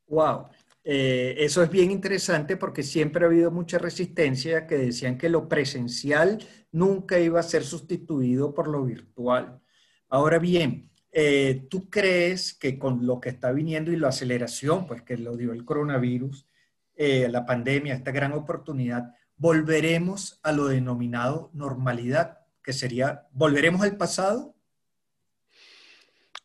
Wow, 0.07 0.47
eh, 0.83 1.35
eso 1.37 1.61
es 1.61 1.69
bien 1.69 1.91
interesante 1.91 2.55
porque 2.55 2.81
siempre 2.81 3.25
ha 3.25 3.27
habido 3.27 3.51
mucha 3.51 3.77
resistencia 3.77 4.65
que 4.65 4.77
decían 4.77 5.17
que 5.17 5.29
lo 5.29 5.49
presencial 5.49 6.39
nunca 6.71 7.19
iba 7.19 7.41
a 7.41 7.43
ser 7.43 7.63
sustituido 7.63 8.53
por 8.53 8.69
lo 8.69 8.85
virtual. 8.85 9.61
Ahora 10.09 10.39
bien, 10.39 10.89
eh, 11.11 11.67
¿tú 11.69 11.89
crees 11.89 12.53
que 12.53 12.77
con 12.77 13.05
lo 13.05 13.19
que 13.19 13.29
está 13.29 13.51
viniendo 13.51 13.91
y 13.91 13.95
la 13.95 14.09
aceleración, 14.09 14.87
pues 14.87 15.01
que 15.03 15.17
lo 15.17 15.37
dio 15.37 15.53
el 15.53 15.65
coronavirus, 15.65 16.47
eh, 16.95 17.27
la 17.29 17.45
pandemia, 17.45 17.93
esta 17.93 18.11
gran 18.11 18.33
oportunidad, 18.33 19.15
volveremos 19.37 20.39
a 20.43 20.51
lo 20.51 20.67
denominado 20.67 21.49
normalidad, 21.53 22.39
que 22.63 22.73
sería, 22.73 23.27
¿volveremos 23.31 23.81
al 23.81 23.97
pasado? 23.97 24.55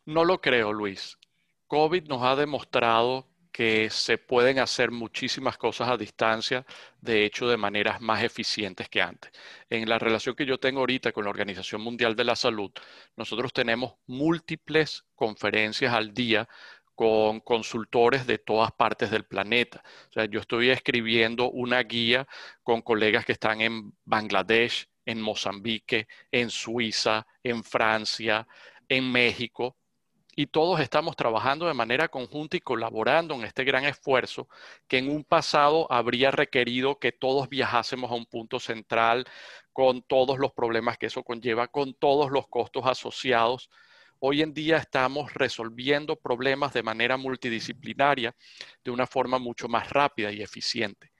No 0.05 0.23
lo 0.23 0.39
creo, 0.39 0.71
Luis. 0.71 1.17
COVID 1.67 2.07
nos 2.07 2.21
ha 2.23 2.35
demostrado 2.35 3.27
que 3.55 3.89
se 3.89 4.17
pueden 4.17 4.59
hacer 4.59 4.91
muchísimas 4.91 5.57
cosas 5.57 5.87
a 5.87 5.95
distancia, 5.95 6.65
de 6.99 7.23
hecho, 7.23 7.47
de 7.47 7.55
maneras 7.55 8.01
más 8.01 8.21
eficientes 8.21 8.89
que 8.89 9.01
antes. 9.01 9.31
En 9.69 9.87
la 9.87 9.97
relación 9.97 10.35
que 10.35 10.45
yo 10.45 10.59
tengo 10.59 10.81
ahorita 10.81 11.13
con 11.13 11.23
la 11.23 11.29
Organización 11.29 11.79
Mundial 11.81 12.17
de 12.17 12.25
la 12.25 12.35
Salud, 12.35 12.69
nosotros 13.15 13.53
tenemos 13.53 13.93
múltiples 14.07 15.05
conferencias 15.15 15.93
al 15.93 16.13
día 16.13 16.49
con 16.95 17.39
consultores 17.39 18.27
de 18.27 18.39
todas 18.39 18.73
partes 18.73 19.09
del 19.09 19.23
planeta. 19.23 19.81
O 20.09 20.11
sea, 20.11 20.25
yo 20.25 20.41
estoy 20.41 20.69
escribiendo 20.69 21.49
una 21.49 21.81
guía 21.83 22.27
con 22.61 22.81
colegas 22.81 23.23
que 23.23 23.31
están 23.31 23.61
en 23.61 23.93
Bangladesh, 24.03 24.89
en 25.05 25.21
Mozambique, 25.21 26.09
en 26.29 26.49
Suiza, 26.49 27.25
en 27.41 27.63
Francia, 27.63 28.45
en 28.89 29.09
México, 29.09 29.77
y 30.35 30.47
todos 30.47 30.81
estamos 30.81 31.15
trabajando 31.15 31.65
de 31.65 31.73
manera 31.73 32.09
conjunta 32.09 32.57
y 32.57 32.59
colaborando 32.59 33.35
en 33.35 33.45
este 33.45 33.63
gran 33.63 33.85
esfuerzo 33.85 34.49
que 34.87 34.97
en 34.97 35.09
un 35.09 35.23
pasado 35.23 35.87
habría 35.89 36.29
requerido 36.29 36.99
que 36.99 37.13
todos 37.13 37.47
viajásemos 37.47 38.11
a 38.11 38.15
un 38.15 38.25
punto 38.25 38.59
central 38.59 39.25
con 39.71 40.01
todos 40.01 40.37
los 40.37 40.51
problemas 40.51 40.97
que 40.97 41.05
eso 41.05 41.23
conlleva, 41.23 41.67
con 41.67 41.93
todos 41.93 42.31
los 42.31 42.47
costos 42.47 42.85
asociados. 42.85 43.69
Hoy 44.19 44.41
en 44.41 44.53
día 44.53 44.77
estamos 44.77 45.33
resolviendo 45.33 46.17
problemas 46.17 46.73
de 46.73 46.83
manera 46.83 47.15
multidisciplinaria 47.15 48.35
de 48.83 48.91
una 48.91 49.07
forma 49.07 49.39
mucho 49.39 49.69
más 49.69 49.89
rápida 49.89 50.31
y 50.31 50.41
eficiente. 50.41 51.11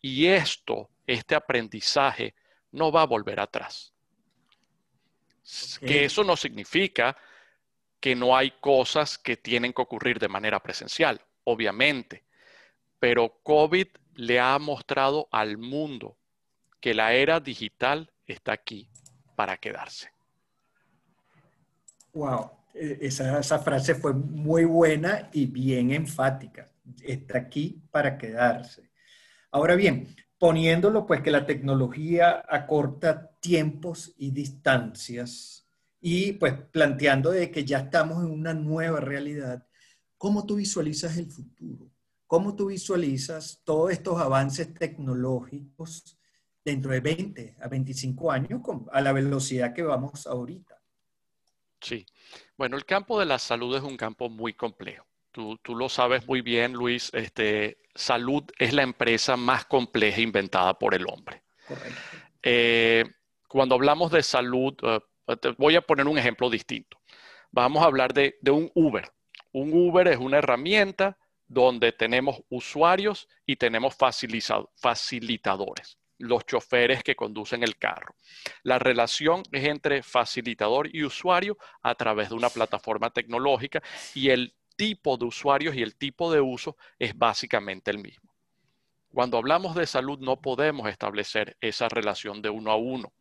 Y 0.00 0.26
esto, 0.26 0.90
este 1.06 1.34
aprendizaje, 1.34 2.34
no 2.72 2.90
va 2.90 3.02
a 3.02 3.06
volver 3.06 3.40
atrás. 3.40 3.92
Que 5.80 6.04
eso 6.04 6.24
no 6.24 6.36
significa 6.36 7.16
que 8.00 8.14
no 8.14 8.36
hay 8.36 8.52
cosas 8.60 9.18
que 9.18 9.36
tienen 9.36 9.72
que 9.72 9.82
ocurrir 9.82 10.18
de 10.18 10.28
manera 10.28 10.60
presencial, 10.60 11.20
obviamente, 11.44 12.24
pero 12.98 13.40
COVID 13.42 13.86
le 14.14 14.40
ha 14.40 14.58
mostrado 14.58 15.28
al 15.30 15.58
mundo 15.58 16.16
que 16.80 16.94
la 16.94 17.12
era 17.12 17.40
digital 17.40 18.10
está 18.26 18.52
aquí 18.52 18.88
para 19.34 19.56
quedarse. 19.56 20.10
Wow, 22.12 22.50
e, 22.74 22.98
esa, 23.02 23.40
esa, 23.40 23.58
frase 23.58 23.94
fue 23.94 24.12
muy 24.12 24.64
buena 24.64 25.28
y 25.32 25.46
bien 25.46 25.92
enfática. 25.92 26.70
Está 27.02 27.38
aquí 27.38 27.80
para 27.90 28.16
quedarse. 28.16 28.90
Ahora 29.50 29.76
bien, 29.76 30.14
poniéndolo 30.38 31.06
pues 31.06 31.20
que 31.22 31.30
la 31.30 31.46
tecnología 31.46 32.44
acorta 32.48 33.30
tiempos 33.40 34.14
y 34.18 34.30
distancias, 34.30 35.67
y 36.00 36.32
pues 36.32 36.54
planteando 36.70 37.30
de 37.30 37.50
que 37.50 37.64
ya 37.64 37.78
estamos 37.78 38.24
en 38.24 38.30
una 38.30 38.54
nueva 38.54 39.00
realidad, 39.00 39.66
¿cómo 40.16 40.46
tú 40.46 40.56
visualizas 40.56 41.16
el 41.16 41.30
futuro? 41.30 41.90
¿Cómo 42.26 42.54
tú 42.54 42.66
visualizas 42.66 43.62
todos 43.64 43.90
estos 43.90 44.20
avances 44.20 44.74
tecnológicos 44.74 46.18
dentro 46.64 46.92
de 46.92 47.00
20 47.00 47.56
a 47.60 47.68
25 47.68 48.30
años 48.30 48.60
a 48.92 49.00
la 49.00 49.12
velocidad 49.12 49.72
que 49.74 49.82
vamos 49.82 50.26
ahorita? 50.26 50.78
Sí, 51.80 52.04
bueno, 52.56 52.76
el 52.76 52.84
campo 52.84 53.18
de 53.18 53.26
la 53.26 53.38
salud 53.38 53.76
es 53.76 53.82
un 53.82 53.96
campo 53.96 54.28
muy 54.28 54.52
complejo. 54.52 55.06
Tú, 55.30 55.58
lo 55.68 55.88
sabes 55.88 56.26
muy 56.26 56.40
bien, 56.40 56.72
Luis, 56.72 57.10
este, 57.14 57.78
salud 57.94 58.42
es 58.58 58.72
la 58.72 58.82
empresa 58.82 59.36
más 59.36 59.66
compleja 59.66 60.20
inventada 60.20 60.76
por 60.78 60.94
el 60.94 61.06
hombre. 61.06 61.44
Correcto. 61.66 62.00
Eh, 62.42 63.04
cuando 63.46 63.76
hablamos 63.76 64.10
de 64.10 64.22
salud, 64.22 64.74
voy 65.56 65.76
a 65.76 65.80
poner 65.80 66.06
un 66.06 66.18
ejemplo 66.18 66.50
distinto. 66.50 67.00
Vamos 67.50 67.82
a 67.82 67.86
hablar 67.86 68.12
de, 68.12 68.36
de 68.40 68.50
un 68.50 68.70
Uber. 68.74 69.10
Un 69.52 69.72
Uber 69.72 70.08
es 70.08 70.18
una 70.18 70.38
herramienta 70.38 71.18
donde 71.46 71.92
tenemos 71.92 72.42
usuarios 72.50 73.28
y 73.46 73.56
tenemos 73.56 73.96
facilitadores, 73.96 75.98
los 76.18 76.44
choferes 76.44 77.02
que 77.02 77.16
conducen 77.16 77.62
el 77.62 77.78
carro. 77.78 78.14
La 78.62 78.78
relación 78.78 79.42
es 79.50 79.64
entre 79.64 80.02
facilitador 80.02 80.94
y 80.94 81.04
usuario 81.04 81.56
a 81.82 81.94
través 81.94 82.28
de 82.28 82.34
una 82.34 82.50
plataforma 82.50 83.10
tecnológica 83.10 83.82
y 84.14 84.28
el 84.28 84.54
tipo 84.76 85.16
de 85.16 85.24
usuarios 85.24 85.74
y 85.74 85.82
el 85.82 85.96
tipo 85.96 86.32
de 86.32 86.40
uso 86.40 86.76
es 86.98 87.16
básicamente 87.16 87.90
el 87.90 87.98
mismo. 87.98 88.28
Cuando 89.12 89.38
hablamos 89.38 89.74
de 89.74 89.86
salud 89.86 90.18
no 90.20 90.40
podemos 90.40 90.88
establecer 90.88 91.56
esa 91.60 91.88
relación 91.88 92.42
de 92.42 92.50
uno 92.50 92.70
a 92.70 92.76
uno. 92.76 93.12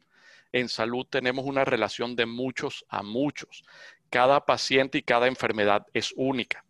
En 0.51 0.69
salud 0.69 1.05
tenemos 1.09 1.45
una 1.45 1.65
relación 1.65 2.15
de 2.15 2.25
muchos 2.25 2.85
a 2.89 3.03
muchos. 3.03 3.63
Cada 4.09 4.45
paciente 4.45 4.99
y 4.99 5.03
cada 5.03 5.27
enfermedad 5.27 5.85
es 5.93 6.13
única. 6.15 6.63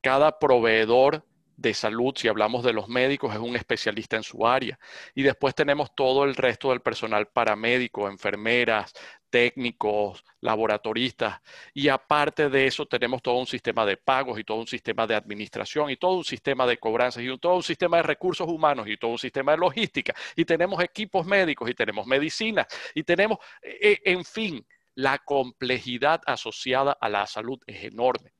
Cada 0.00 0.38
proveedor 0.38 1.24
de 1.56 1.72
salud, 1.72 2.14
si 2.16 2.28
hablamos 2.28 2.62
de 2.64 2.72
los 2.72 2.88
médicos, 2.88 3.34
es 3.34 3.40
un 3.40 3.56
especialista 3.56 4.16
en 4.16 4.22
su 4.22 4.46
área. 4.46 4.78
Y 5.14 5.22
después 5.22 5.54
tenemos 5.54 5.94
todo 5.94 6.24
el 6.24 6.34
resto 6.34 6.70
del 6.70 6.80
personal 6.80 7.28
paramédico, 7.28 8.08
enfermeras, 8.08 8.92
técnicos, 9.30 10.24
laboratoristas. 10.40 11.40
Y 11.74 11.88
aparte 11.88 12.48
de 12.48 12.66
eso, 12.66 12.86
tenemos 12.86 13.22
todo 13.22 13.38
un 13.38 13.46
sistema 13.46 13.84
de 13.84 13.96
pagos 13.96 14.38
y 14.38 14.44
todo 14.44 14.58
un 14.58 14.66
sistema 14.66 15.06
de 15.06 15.14
administración 15.14 15.90
y 15.90 15.96
todo 15.96 16.18
un 16.18 16.24
sistema 16.24 16.66
de 16.66 16.78
cobranzas 16.78 17.22
y 17.22 17.38
todo 17.38 17.56
un 17.56 17.62
sistema 17.62 17.98
de 17.98 18.04
recursos 18.04 18.48
humanos 18.48 18.86
y 18.88 18.96
todo 18.96 19.12
un 19.12 19.18
sistema 19.18 19.52
de 19.52 19.58
logística. 19.58 20.14
Y 20.36 20.44
tenemos 20.44 20.82
equipos 20.82 21.26
médicos 21.26 21.68
y 21.70 21.74
tenemos 21.74 22.06
medicina 22.06 22.66
y 22.94 23.02
tenemos, 23.02 23.38
e, 23.62 24.00
e, 24.04 24.12
en 24.12 24.24
fin, 24.24 24.66
la 24.94 25.18
complejidad 25.18 26.22
asociada 26.26 26.92
a 26.92 27.08
la 27.08 27.26
salud 27.26 27.58
es 27.66 27.84
enorme 27.84 28.35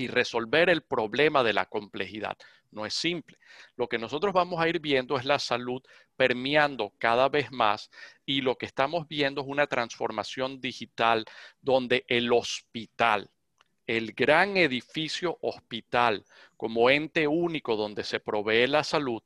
y 0.00 0.08
resolver 0.08 0.70
el 0.70 0.82
problema 0.82 1.42
de 1.42 1.52
la 1.52 1.66
complejidad. 1.66 2.36
No 2.70 2.86
es 2.86 2.94
simple. 2.94 3.38
Lo 3.76 3.88
que 3.88 3.98
nosotros 3.98 4.32
vamos 4.32 4.60
a 4.60 4.68
ir 4.68 4.80
viendo 4.80 5.18
es 5.18 5.24
la 5.24 5.38
salud 5.38 5.82
permeando 6.16 6.92
cada 6.98 7.28
vez 7.28 7.50
más 7.52 7.90
y 8.24 8.40
lo 8.40 8.56
que 8.56 8.66
estamos 8.66 9.08
viendo 9.08 9.42
es 9.42 9.46
una 9.46 9.66
transformación 9.66 10.60
digital 10.60 11.24
donde 11.60 12.04
el 12.08 12.32
hospital, 12.32 13.30
el 13.86 14.12
gran 14.12 14.56
edificio 14.56 15.38
hospital 15.42 16.24
como 16.56 16.90
ente 16.90 17.26
único 17.26 17.76
donde 17.76 18.04
se 18.04 18.20
provee 18.20 18.66
la 18.66 18.84
salud, 18.84 19.22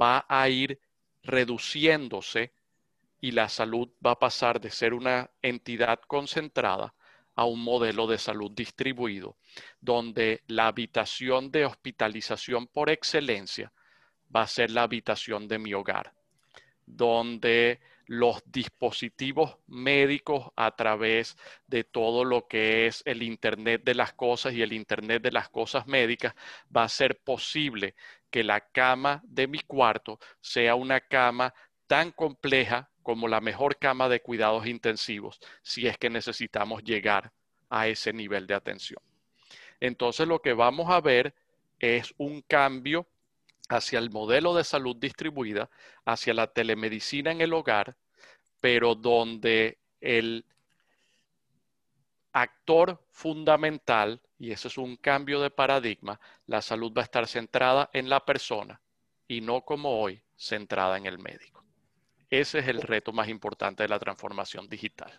va 0.00 0.24
a 0.28 0.48
ir 0.48 0.80
reduciéndose 1.22 2.52
y 3.20 3.32
la 3.32 3.48
salud 3.48 3.88
va 4.04 4.12
a 4.12 4.18
pasar 4.18 4.60
de 4.60 4.70
ser 4.70 4.94
una 4.94 5.30
entidad 5.42 6.00
concentrada 6.06 6.94
a 7.38 7.44
un 7.44 7.62
modelo 7.62 8.08
de 8.08 8.18
salud 8.18 8.50
distribuido, 8.50 9.36
donde 9.80 10.42
la 10.48 10.66
habitación 10.66 11.52
de 11.52 11.66
hospitalización 11.66 12.66
por 12.66 12.90
excelencia 12.90 13.72
va 14.34 14.42
a 14.42 14.48
ser 14.48 14.72
la 14.72 14.82
habitación 14.82 15.46
de 15.46 15.60
mi 15.60 15.72
hogar, 15.72 16.12
donde 16.84 17.78
los 18.06 18.42
dispositivos 18.44 19.56
médicos 19.68 20.50
a 20.56 20.74
través 20.74 21.36
de 21.68 21.84
todo 21.84 22.24
lo 22.24 22.48
que 22.48 22.88
es 22.88 23.04
el 23.06 23.22
Internet 23.22 23.82
de 23.84 23.94
las 23.94 24.14
cosas 24.14 24.52
y 24.54 24.62
el 24.62 24.72
Internet 24.72 25.22
de 25.22 25.30
las 25.30 25.48
cosas 25.48 25.86
médicas, 25.86 26.34
va 26.76 26.82
a 26.82 26.88
ser 26.88 27.20
posible 27.20 27.94
que 28.30 28.42
la 28.42 28.60
cama 28.60 29.22
de 29.24 29.46
mi 29.46 29.60
cuarto 29.60 30.18
sea 30.40 30.74
una 30.74 31.00
cama 31.02 31.54
tan 31.88 32.12
compleja 32.12 32.90
como 33.02 33.26
la 33.26 33.40
mejor 33.40 33.78
cama 33.78 34.08
de 34.08 34.20
cuidados 34.20 34.66
intensivos 34.66 35.40
si 35.62 35.88
es 35.88 35.98
que 35.98 36.10
necesitamos 36.10 36.84
llegar 36.84 37.32
a 37.70 37.88
ese 37.88 38.12
nivel 38.12 38.46
de 38.46 38.54
atención. 38.54 39.02
Entonces 39.80 40.28
lo 40.28 40.40
que 40.40 40.52
vamos 40.52 40.90
a 40.90 41.00
ver 41.00 41.34
es 41.80 42.14
un 42.18 42.42
cambio 42.42 43.06
hacia 43.68 43.98
el 43.98 44.10
modelo 44.10 44.54
de 44.54 44.64
salud 44.64 44.96
distribuida, 44.96 45.68
hacia 46.04 46.34
la 46.34 46.46
telemedicina 46.46 47.30
en 47.30 47.40
el 47.40 47.52
hogar, 47.52 47.96
pero 48.60 48.94
donde 48.94 49.78
el 50.00 50.44
actor 52.32 53.02
fundamental, 53.10 54.20
y 54.38 54.52
eso 54.52 54.68
es 54.68 54.78
un 54.78 54.96
cambio 54.96 55.40
de 55.40 55.50
paradigma, 55.50 56.20
la 56.46 56.62
salud 56.62 56.92
va 56.96 57.02
a 57.02 57.04
estar 57.04 57.26
centrada 57.26 57.90
en 57.92 58.08
la 58.08 58.24
persona 58.24 58.80
y 59.26 59.40
no 59.40 59.62
como 59.62 60.00
hoy, 60.00 60.22
centrada 60.36 60.96
en 60.96 61.06
el 61.06 61.18
médico. 61.18 61.57
Ese 62.30 62.58
es 62.58 62.68
el 62.68 62.82
reto 62.82 63.12
más 63.12 63.28
importante 63.28 63.82
de 63.82 63.88
la 63.88 63.98
transformación 63.98 64.68
digital. 64.68 65.10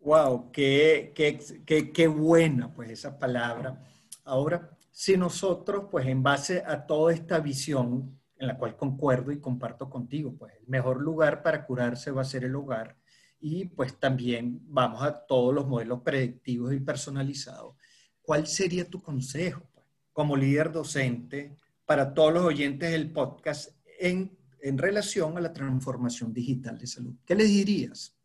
Wow, 0.00 0.50
qué, 0.52 1.12
qué, 1.14 1.92
qué, 1.92 2.06
buena 2.08 2.72
pues 2.74 2.90
esa 2.90 3.18
palabra. 3.18 3.82
Ahora, 4.24 4.76
si 4.90 5.16
nosotros 5.16 5.86
pues 5.90 6.06
en 6.06 6.22
base 6.22 6.62
a 6.66 6.86
toda 6.86 7.14
esta 7.14 7.38
visión 7.40 8.20
en 8.36 8.48
la 8.48 8.58
cual 8.58 8.76
concuerdo 8.76 9.32
y 9.32 9.40
comparto 9.40 9.88
contigo, 9.88 10.34
pues 10.36 10.54
el 10.60 10.66
mejor 10.66 11.00
lugar 11.00 11.42
para 11.42 11.64
curarse 11.64 12.10
va 12.10 12.22
a 12.22 12.26
ser 12.26 12.44
el 12.44 12.54
hogar 12.54 12.96
y 13.40 13.66
pues 13.66 13.98
también 13.98 14.60
vamos 14.64 15.02
a 15.02 15.24
todos 15.26 15.54
los 15.54 15.66
modelos 15.66 16.02
predictivos 16.02 16.74
y 16.74 16.80
personalizados. 16.80 17.76
¿Cuál 18.20 18.46
sería 18.46 18.88
tu 18.88 19.00
consejo 19.00 19.62
pues, 19.72 19.86
como 20.12 20.36
líder 20.36 20.72
docente 20.72 21.56
para 21.86 22.12
todos 22.12 22.32
los 22.32 22.44
oyentes 22.44 22.90
del 22.90 23.12
podcast 23.12 23.70
en 23.98 24.36
en 24.64 24.78
relación 24.78 25.36
a 25.36 25.42
la 25.42 25.52
transformación 25.52 26.32
digital 26.32 26.78
de 26.78 26.86
salud. 26.86 27.14
¿Qué 27.26 27.34
les 27.34 27.48
dirías? 27.48 28.16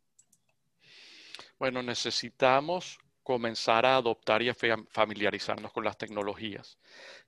Bueno, 1.58 1.82
necesitamos 1.82 2.98
comenzar 3.22 3.84
a 3.84 3.96
adoptar 3.96 4.40
y 4.40 4.48
a 4.48 4.56
familiarizarnos 4.88 5.70
con 5.70 5.84
las 5.84 5.98
tecnologías. 5.98 6.78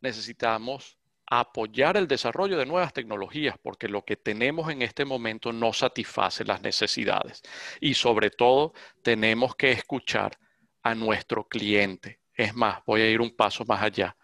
Necesitamos 0.00 0.96
apoyar 1.26 1.98
el 1.98 2.08
desarrollo 2.08 2.56
de 2.56 2.64
nuevas 2.64 2.94
tecnologías 2.94 3.56
porque 3.62 3.86
lo 3.86 4.02
que 4.02 4.16
tenemos 4.16 4.72
en 4.72 4.80
este 4.80 5.04
momento 5.04 5.52
no 5.52 5.74
satisface 5.74 6.46
las 6.46 6.62
necesidades. 6.62 7.42
Y 7.80 7.92
sobre 7.92 8.30
todo, 8.30 8.72
tenemos 9.02 9.54
que 9.56 9.72
escuchar 9.72 10.38
a 10.82 10.94
nuestro 10.94 11.46
cliente. 11.46 12.20
Es 12.32 12.54
más, 12.54 12.82
voy 12.86 13.02
a 13.02 13.10
ir 13.10 13.20
un 13.20 13.36
paso 13.36 13.66
más 13.66 13.82
allá. 13.82 14.16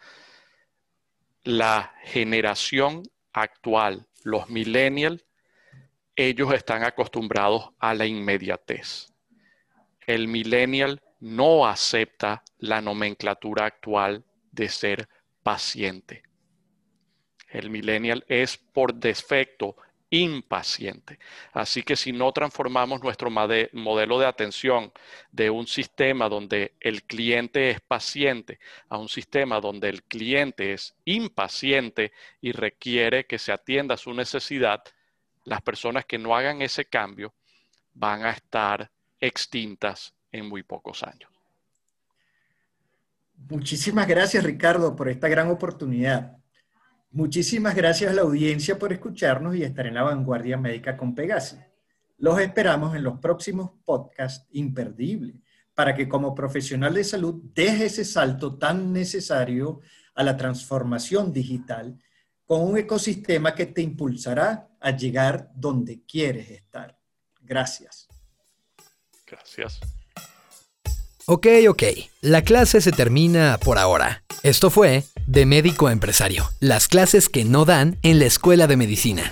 La 1.42 1.92
generación 2.04 3.02
actual 3.34 4.07
los 4.28 4.50
millennials, 4.50 5.24
ellos 6.14 6.52
están 6.52 6.84
acostumbrados 6.84 7.70
a 7.78 7.94
la 7.94 8.04
inmediatez. 8.04 9.12
El 10.06 10.28
millennial 10.28 11.00
no 11.20 11.66
acepta 11.66 12.42
la 12.58 12.80
nomenclatura 12.82 13.64
actual 13.64 14.24
de 14.52 14.68
ser 14.68 15.08
paciente. 15.42 16.22
El 17.48 17.70
millennial 17.70 18.24
es 18.28 18.58
por 18.58 18.94
defecto 18.94 19.76
impaciente. 20.10 21.18
Así 21.52 21.82
que 21.82 21.96
si 21.96 22.12
no 22.12 22.32
transformamos 22.32 23.02
nuestro 23.02 23.30
modelo 23.30 24.18
de 24.18 24.26
atención 24.26 24.92
de 25.32 25.50
un 25.50 25.66
sistema 25.66 26.28
donde 26.28 26.74
el 26.80 27.02
cliente 27.02 27.70
es 27.70 27.80
paciente 27.80 28.58
a 28.88 28.98
un 28.98 29.08
sistema 29.08 29.60
donde 29.60 29.88
el 29.88 30.02
cliente 30.02 30.72
es 30.72 30.94
impaciente 31.04 32.12
y 32.40 32.52
requiere 32.52 33.26
que 33.26 33.38
se 33.38 33.52
atienda 33.52 33.96
su 33.96 34.14
necesidad, 34.14 34.82
las 35.44 35.62
personas 35.62 36.04
que 36.04 36.18
no 36.18 36.34
hagan 36.34 36.62
ese 36.62 36.86
cambio 36.86 37.34
van 37.94 38.24
a 38.24 38.30
estar 38.30 38.90
extintas 39.20 40.14
en 40.30 40.48
muy 40.48 40.62
pocos 40.62 41.02
años. 41.02 41.30
Muchísimas 43.48 44.06
gracias, 44.06 44.44
Ricardo, 44.44 44.96
por 44.96 45.08
esta 45.08 45.28
gran 45.28 45.48
oportunidad. 45.48 46.38
Muchísimas 47.10 47.74
gracias 47.74 48.10
a 48.10 48.14
la 48.14 48.22
audiencia 48.22 48.78
por 48.78 48.92
escucharnos 48.92 49.56
y 49.56 49.62
estar 49.62 49.86
en 49.86 49.94
la 49.94 50.02
vanguardia 50.02 50.58
médica 50.58 50.96
con 50.96 51.14
Pegasi. 51.14 51.56
Los 52.18 52.38
esperamos 52.40 52.94
en 52.94 53.02
los 53.02 53.18
próximos 53.18 53.70
podcasts 53.84 54.46
imperdibles 54.52 55.36
para 55.74 55.94
que 55.94 56.08
como 56.08 56.34
profesional 56.34 56.94
de 56.94 57.04
salud 57.04 57.40
deje 57.54 57.86
ese 57.86 58.04
salto 58.04 58.58
tan 58.58 58.92
necesario 58.92 59.80
a 60.14 60.22
la 60.24 60.36
transformación 60.36 61.32
digital 61.32 61.96
con 62.44 62.62
un 62.62 62.76
ecosistema 62.76 63.54
que 63.54 63.66
te 63.66 63.82
impulsará 63.82 64.68
a 64.80 64.90
llegar 64.90 65.50
donde 65.54 66.02
quieres 66.04 66.50
estar. 66.50 66.98
Gracias. 67.40 68.08
Gracias. 69.26 69.80
Ok, 71.26 71.46
ok. 71.68 71.82
La 72.22 72.42
clase 72.42 72.80
se 72.80 72.90
termina 72.90 73.58
por 73.62 73.78
ahora. 73.78 74.24
Esto 74.42 74.70
fue 74.70 75.04
De 75.28 75.44
Médico 75.44 75.88
a 75.88 75.92
Empresario, 75.92 76.50
las 76.58 76.88
clases 76.88 77.28
que 77.28 77.44
no 77.44 77.66
dan 77.66 77.98
en 78.02 78.18
la 78.18 78.24
Escuela 78.24 78.66
de 78.66 78.78
Medicina. 78.78 79.30